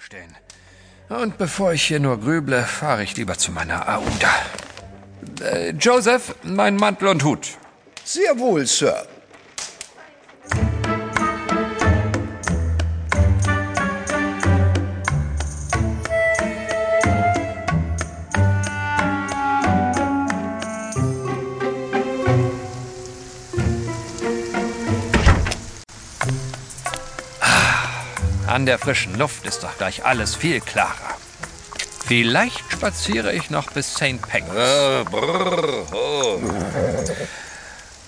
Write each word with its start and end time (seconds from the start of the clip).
stehen. 0.00 0.34
Und 1.08 1.38
bevor 1.38 1.72
ich 1.72 1.82
hier 1.82 2.00
nur 2.00 2.20
grüble, 2.20 2.62
fahre 2.62 3.02
ich 3.02 3.16
lieber 3.16 3.36
zu 3.36 3.52
meiner 3.52 3.88
Aouda. 3.88 4.34
Äh, 5.42 5.70
Joseph, 5.70 6.34
mein 6.42 6.76
Mantel 6.76 7.08
und 7.08 7.24
Hut. 7.24 7.48
Sehr 8.04 8.38
wohl, 8.38 8.66
Sir. 8.66 9.06
An 28.50 28.66
der 28.66 28.80
frischen 28.80 29.16
Luft 29.16 29.46
ist 29.46 29.62
doch 29.62 29.78
gleich 29.78 30.04
alles 30.04 30.34
viel 30.34 30.60
klarer. 30.60 31.16
Vielleicht 32.04 32.64
spaziere 32.72 33.32
ich 33.32 33.48
noch 33.48 33.70
bis 33.70 33.94
St. 33.94 34.20
Pancras. 34.20 34.56
Ah, 34.56 35.04
brrr, 35.08 35.86
oh. 35.94 36.40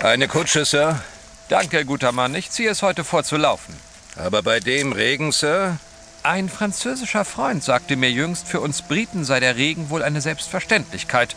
Eine 0.01 0.27
Kutsche, 0.27 0.65
Sir? 0.65 1.01
Danke, 1.49 1.85
guter 1.85 2.11
Mann. 2.11 2.35
Ich 2.35 2.51
ziehe 2.51 2.71
es 2.71 2.83
heute 2.83 3.05
vor 3.05 3.23
zu 3.23 3.37
laufen. 3.37 3.73
Aber 4.17 4.43
bei 4.43 4.59
dem 4.59 4.91
Regen, 4.91 5.31
Sir? 5.31 5.79
Ein 6.25 6.49
französischer 6.49 7.25
Freund 7.25 7.63
sagte 7.63 7.95
mir 7.95 8.11
jüngst, 8.11 8.49
für 8.49 8.59
uns 8.59 8.83
Briten 8.83 9.25
sei 9.25 9.39
der 9.39 9.55
Regen 9.55 9.91
wohl 9.91 10.03
eine 10.03 10.21
Selbstverständlichkeit. 10.21 11.37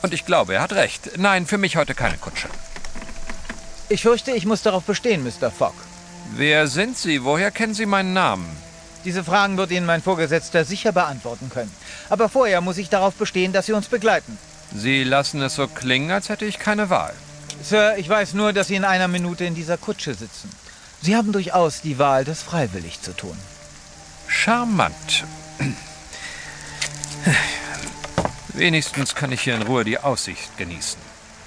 Und 0.00 0.14
ich 0.14 0.24
glaube, 0.24 0.54
er 0.54 0.62
hat 0.62 0.72
recht. 0.72 1.18
Nein, 1.18 1.44
für 1.44 1.58
mich 1.58 1.76
heute 1.76 1.94
keine 1.94 2.16
Kutsche. 2.16 2.48
Ich 3.90 4.00
fürchte, 4.00 4.30
ich 4.30 4.46
muss 4.46 4.62
darauf 4.62 4.84
bestehen, 4.84 5.24
Mr. 5.24 5.50
Fogg. 5.50 5.74
Wer 6.34 6.66
sind 6.68 6.96
Sie? 6.96 7.24
Woher 7.24 7.50
kennen 7.50 7.74
Sie 7.74 7.86
meinen 7.86 8.12
Namen? 8.12 8.46
Diese 9.04 9.24
Fragen 9.24 9.56
wird 9.56 9.70
Ihnen 9.70 9.86
mein 9.86 10.02
Vorgesetzter 10.02 10.64
sicher 10.64 10.92
beantworten 10.92 11.48
können. 11.48 11.72
Aber 12.08 12.28
vorher 12.28 12.60
muss 12.60 12.78
ich 12.78 12.88
darauf 12.88 13.14
bestehen, 13.14 13.52
dass 13.52 13.66
Sie 13.66 13.72
uns 13.72 13.86
begleiten. 13.88 14.38
Sie 14.74 15.04
lassen 15.04 15.42
es 15.42 15.54
so 15.54 15.66
klingen, 15.66 16.10
als 16.10 16.28
hätte 16.28 16.44
ich 16.44 16.58
keine 16.58 16.90
Wahl. 16.90 17.14
Sir, 17.62 17.96
ich 17.98 18.08
weiß 18.08 18.34
nur, 18.34 18.52
dass 18.52 18.68
Sie 18.68 18.76
in 18.76 18.84
einer 18.84 19.08
Minute 19.08 19.44
in 19.44 19.54
dieser 19.54 19.76
Kutsche 19.76 20.14
sitzen. 20.14 20.50
Sie 21.02 21.16
haben 21.16 21.32
durchaus 21.32 21.80
die 21.80 21.98
Wahl, 21.98 22.24
das 22.24 22.42
freiwillig 22.42 23.00
zu 23.00 23.12
tun. 23.12 23.36
Charmant. 24.28 25.24
Wenigstens 28.52 29.14
kann 29.14 29.32
ich 29.32 29.40
hier 29.42 29.54
in 29.54 29.62
Ruhe 29.62 29.84
die 29.84 29.98
Aussicht 29.98 30.56
genießen. 30.58 30.98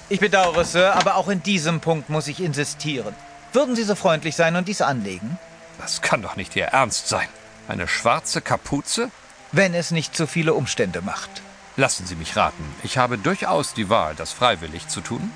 Ich 0.08 0.20
bedauere, 0.20 0.64
Sir, 0.64 0.94
aber 0.94 1.16
auch 1.16 1.28
in 1.28 1.42
diesem 1.42 1.80
Punkt 1.80 2.10
muss 2.10 2.26
ich 2.26 2.40
insistieren. 2.40 3.14
Würden 3.54 3.76
Sie 3.76 3.84
so 3.84 3.94
freundlich 3.94 4.34
sein 4.34 4.56
und 4.56 4.66
dies 4.66 4.82
anlegen? 4.82 5.38
Das 5.78 6.02
kann 6.02 6.22
doch 6.22 6.34
nicht 6.34 6.56
Ihr 6.56 6.66
Ernst 6.66 7.08
sein. 7.08 7.28
Eine 7.68 7.86
schwarze 7.86 8.40
Kapuze? 8.40 9.12
Wenn 9.52 9.74
es 9.74 9.92
nicht 9.92 10.16
zu 10.16 10.26
viele 10.26 10.54
Umstände 10.54 11.02
macht. 11.02 11.30
Lassen 11.76 12.04
Sie 12.04 12.16
mich 12.16 12.36
raten. 12.36 12.64
Ich 12.82 12.98
habe 12.98 13.16
durchaus 13.16 13.72
die 13.72 13.88
Wahl, 13.88 14.16
das 14.16 14.32
freiwillig 14.32 14.88
zu 14.88 15.00
tun. 15.00 15.30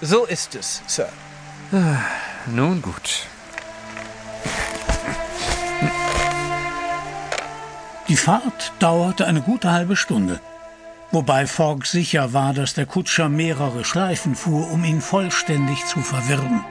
So 0.00 0.24
ist 0.24 0.56
es, 0.56 0.82
Sir. 0.88 1.08
Nun 2.46 2.82
gut. 2.82 3.26
Die 8.08 8.16
Fahrt 8.16 8.72
dauerte 8.80 9.28
eine 9.28 9.42
gute 9.42 9.70
halbe 9.70 9.94
Stunde, 9.94 10.40
wobei 11.12 11.46
Fogg 11.46 11.86
sicher 11.86 12.32
war, 12.32 12.52
dass 12.52 12.74
der 12.74 12.86
Kutscher 12.86 13.28
mehrere 13.28 13.84
Schleifen 13.84 14.34
fuhr, 14.34 14.68
um 14.72 14.82
ihn 14.82 15.00
vollständig 15.00 15.86
zu 15.86 16.00
verwirren. 16.00 16.64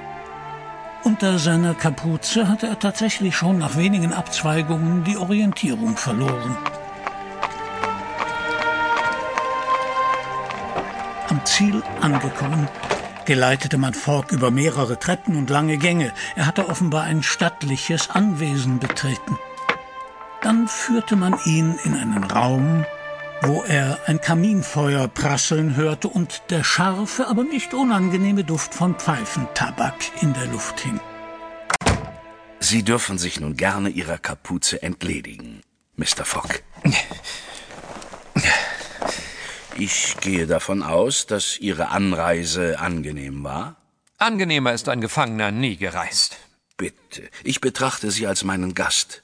Unter 1.04 1.40
seiner 1.40 1.74
Kapuze 1.74 2.48
hatte 2.48 2.68
er 2.68 2.80
tatsächlich 2.80 3.36
schon 3.36 3.58
nach 3.58 3.78
wenigen 3.78 4.14
Abzweigungen 4.14 5.04
die 5.04 5.18
Orientierung 5.18 5.96
verloren. 5.96 6.58
Am 11.30 11.46
Ziel 11.46 11.82
angekommen, 12.02 12.68
geleitete 13.26 13.78
man 13.78 13.94
Fogg 13.94 14.34
über 14.34 14.52
mehrere 14.52 14.98
Treppen 15.00 15.36
und 15.36 15.50
lange 15.50 15.78
Gänge. 15.78 16.12
Er 16.36 16.48
hatte 16.48 16.68
offenbar 16.68 17.04
ein 17.04 17.24
stattliches 17.24 18.10
Anwesen 18.10 18.80
betreten. 18.80 19.38
Dann 20.42 20.68
führte 20.68 21.16
man 21.16 21.36
ihn 21.46 21.78
in 21.84 21.94
einen 21.94 22.24
Raum, 22.24 22.86
wo 23.42 23.64
er 23.64 24.00
ein 24.06 24.20
Kaminfeuer 24.20 25.08
prasseln 25.08 25.76
hörte 25.76 26.08
und 26.08 26.44
der 26.50 26.64
scharfe, 26.64 27.28
aber 27.28 27.44
nicht 27.44 27.74
unangenehme 27.74 28.44
Duft 28.44 28.74
von 28.74 28.96
Pfeifentabak 28.96 29.96
in 30.22 30.34
der 30.34 30.48
Luft 30.48 30.82
hing. 30.82 31.00
Sie 32.60 32.84
dürfen 32.84 33.18
sich 33.18 33.40
nun 33.40 33.56
gerne 33.56 33.90
Ihrer 33.90 34.18
Kapuze 34.18 34.82
entledigen, 34.84 35.62
Mr. 35.96 36.26
Fogg. 36.26 36.62
Ich 39.76 40.18
gehe 40.20 40.46
davon 40.46 40.84
aus, 40.84 41.26
dass 41.26 41.58
Ihre 41.58 41.88
Anreise 41.88 42.80
angenehm 42.80 43.46
war. 43.46 43.78
Angenehmer 44.18 44.74
ist 44.74 44.90
ein 44.90 45.00
Gefangener 45.00 45.52
nie 45.52 45.78
gereist. 45.78 46.38
Bitte, 46.76 47.30
ich 47.46 47.62
betrachte 47.62 48.12
Sie 48.12 48.28
als 48.28 48.44
meinen 48.44 48.76
Gast. 48.76 49.24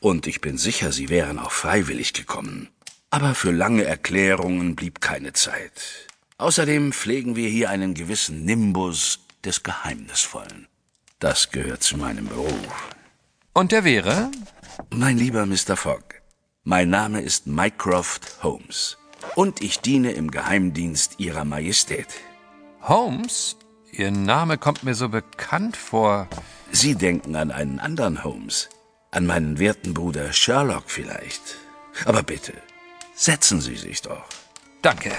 Und 0.00 0.26
ich 0.26 0.40
bin 0.40 0.58
sicher, 0.58 0.90
Sie 0.90 1.08
wären 1.08 1.38
auch 1.38 1.52
freiwillig 1.52 2.12
gekommen. 2.12 2.70
Aber 3.10 3.34
für 3.34 3.52
lange 3.52 3.84
Erklärungen 3.84 4.76
blieb 4.76 5.00
keine 5.00 5.32
Zeit. 5.32 6.06
Außerdem 6.36 6.92
pflegen 6.92 7.36
wir 7.36 7.48
hier 7.48 7.70
einen 7.70 7.94
gewissen 7.94 8.44
Nimbus 8.44 9.20
des 9.44 9.62
Geheimnisvollen. 9.62 10.68
Das 11.18 11.50
gehört 11.50 11.82
zu 11.82 11.96
meinem 11.96 12.28
Beruf. 12.28 12.88
Und 13.54 13.72
der 13.72 13.84
wäre? 13.84 14.30
Mein 14.90 15.16
lieber 15.16 15.46
Mr. 15.46 15.76
Fogg, 15.76 16.04
mein 16.64 16.90
Name 16.90 17.22
ist 17.22 17.46
Mycroft 17.46 18.42
Holmes. 18.42 18.98
Und 19.34 19.62
ich 19.62 19.80
diene 19.80 20.12
im 20.12 20.30
Geheimdienst 20.30 21.18
Ihrer 21.18 21.44
Majestät. 21.44 22.08
Holmes? 22.82 23.56
Ihr 23.90 24.10
Name 24.10 24.58
kommt 24.58 24.84
mir 24.84 24.94
so 24.94 25.08
bekannt 25.08 25.76
vor. 25.76 26.28
Sie 26.70 26.94
denken 26.94 27.34
an 27.34 27.50
einen 27.50 27.80
anderen 27.80 28.22
Holmes. 28.22 28.68
An 29.10 29.26
meinen 29.26 29.58
werten 29.58 29.94
Bruder 29.94 30.32
Sherlock 30.32 30.84
vielleicht. 30.86 31.56
Aber 32.04 32.22
bitte, 32.22 32.52
setzen 33.18 33.60
Sie 33.60 33.76
sich 33.76 34.00
doch. 34.02 34.24
Danke. 34.80 35.12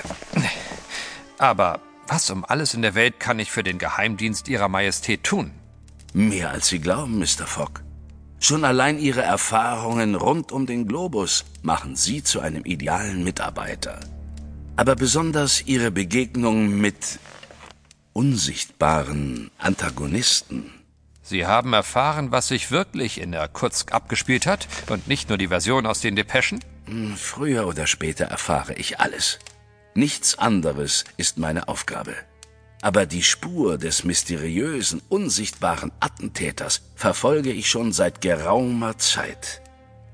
Aber 1.37 1.81
was 2.07 2.29
um 2.29 2.45
alles 2.45 2.73
in 2.73 2.81
der 2.81 2.95
Welt 2.95 3.19
kann 3.19 3.39
ich 3.39 3.51
für 3.51 3.63
den 3.63 3.77
Geheimdienst 3.77 4.47
Ihrer 4.47 4.69
Majestät 4.69 5.23
tun? 5.23 5.51
Mehr 6.13 6.49
als 6.49 6.67
Sie 6.67 6.79
glauben, 6.79 7.19
Mr. 7.19 7.45
Fogg. 7.45 7.81
Schon 8.39 8.63
allein 8.63 8.97
Ihre 8.99 9.21
Erfahrungen 9.21 10.15
rund 10.15 10.51
um 10.51 10.65
den 10.65 10.87
Globus 10.87 11.45
machen 11.61 11.95
Sie 11.95 12.23
zu 12.23 12.39
einem 12.39 12.63
idealen 12.63 13.23
Mitarbeiter. 13.23 13.99
Aber 14.77 14.95
besonders 14.95 15.63
Ihre 15.67 15.91
Begegnung 15.91 16.79
mit 16.79 17.19
unsichtbaren 18.13 19.51
Antagonisten. 19.57 20.71
Sie 21.21 21.45
haben 21.45 21.73
erfahren, 21.73 22.31
was 22.31 22.47
sich 22.47 22.71
wirklich 22.71 23.21
in 23.21 23.33
Irkutsk 23.33 23.93
abgespielt 23.93 24.47
hat 24.47 24.67
und 24.89 25.07
nicht 25.07 25.29
nur 25.29 25.37
die 25.37 25.49
Version 25.49 25.85
aus 25.85 25.99
den 25.99 26.15
Depeschen? 26.15 26.59
Hm, 26.89 27.15
Früher 27.15 27.67
oder 27.67 27.85
später 27.85 28.25
erfahre 28.25 28.73
ich 28.73 28.99
alles. 28.99 29.37
Nichts 29.93 30.39
anderes 30.39 31.03
ist 31.17 31.37
meine 31.37 31.67
Aufgabe. 31.67 32.15
Aber 32.81 33.05
die 33.05 33.21
Spur 33.21 33.77
des 33.77 34.03
mysteriösen, 34.05 35.01
unsichtbaren 35.09 35.91
Attentäters 35.99 36.81
verfolge 36.95 37.51
ich 37.51 37.69
schon 37.69 37.91
seit 37.91 38.21
geraumer 38.21 38.97
Zeit. 38.97 39.61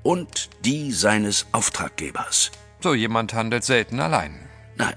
Und 0.02 0.50
die 0.64 0.92
seines 0.92 1.46
Auftraggebers. 1.52 2.50
So 2.80 2.92
jemand 2.94 3.32
handelt 3.32 3.64
selten 3.64 3.98
allein. 4.00 4.38
Nein, 4.76 4.96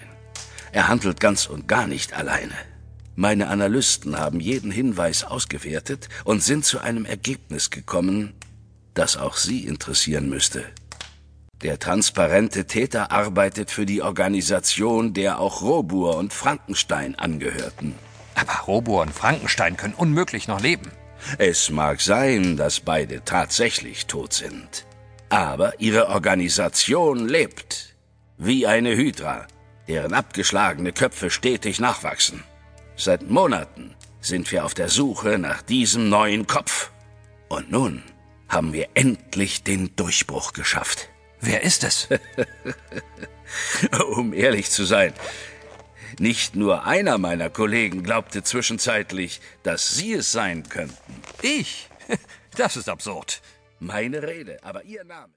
er 0.72 0.88
handelt 0.90 1.20
ganz 1.20 1.46
und 1.46 1.68
gar 1.68 1.88
nicht 1.88 2.14
alleine. 2.14 2.56
Meine 3.16 3.48
Analysten 3.48 4.18
haben 4.18 4.40
jeden 4.40 4.72
Hinweis 4.72 5.24
ausgewertet 5.24 6.10
und 6.26 6.44
sind 6.44 6.66
zu 6.66 6.80
einem 6.80 7.06
Ergebnis 7.06 7.70
gekommen, 7.70 8.34
das 8.94 9.16
auch 9.16 9.38
Sie 9.38 9.66
interessieren 9.66 10.30
müsste. 10.30 10.66
Der 11.62 11.78
transparente 11.78 12.66
Täter 12.66 13.12
arbeitet 13.12 13.70
für 13.70 13.86
die 13.86 14.02
Organisation, 14.02 15.14
der 15.14 15.42
auch 15.42 15.62
Robur 15.62 16.16
und 16.16 16.34
Frankenstein 16.34 17.16
angehörten. 17.16 17.96
Aber 18.36 18.54
Robo 18.66 19.02
und 19.02 19.12
Frankenstein 19.12 19.76
können 19.76 19.94
unmöglich 19.94 20.48
noch 20.48 20.62
leben. 20.62 20.90
Es 21.38 21.70
mag 21.70 22.00
sein, 22.00 22.56
dass 22.56 22.80
beide 22.80 23.26
tatsächlich 23.26 24.06
tot 24.06 24.32
sind. 24.32 24.86
Aber 25.28 25.78
ihre 25.82 26.08
Organisation 26.08 27.28
lebt. 27.28 27.96
Wie 28.38 28.66
eine 28.66 28.96
Hydra, 28.96 29.46
deren 29.90 30.14
abgeschlagene 30.14 30.94
Köpfe 30.94 31.30
stetig 31.30 31.82
nachwachsen. 31.82 32.46
Seit 32.96 33.30
Monaten 33.30 33.96
sind 34.22 34.50
wir 34.54 34.64
auf 34.64 34.74
der 34.74 34.88
Suche 34.88 35.38
nach 35.38 35.62
diesem 35.62 36.08
neuen 36.08 36.48
Kopf. 36.48 36.92
Und 37.50 37.70
nun 37.70 38.02
haben 38.48 38.72
wir 38.72 38.88
endlich 38.94 39.64
den 39.64 39.94
Durchbruch 39.98 40.54
geschafft. 40.54 41.10
Wer 41.42 41.64
ist 41.64 41.84
es? 41.84 42.08
Um 44.16 44.34
ehrlich 44.34 44.70
zu 44.70 44.84
sein, 44.86 45.14
nicht 46.20 46.56
nur 46.56 46.86
einer 46.86 47.18
meiner 47.18 47.50
Kollegen 47.50 48.04
glaubte 48.04 48.44
zwischenzeitlich, 48.44 49.42
dass 49.64 49.96
Sie 49.96 50.14
es 50.14 50.32
sein 50.32 50.68
könnten. 50.70 51.22
Ich? 51.42 51.88
Das 52.58 52.76
ist 52.76 52.90
absurd. 52.90 53.42
Meine 53.80 54.22
Rede, 54.24 54.58
aber 54.64 54.84
Ihr 54.84 55.06
Name. 55.06 55.28